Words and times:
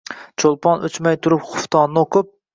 Cho’lpon 0.43 0.81
o’chmay 0.89 1.19
turib 1.27 1.45
xuftonni 1.51 2.05
o’qib 2.07 2.35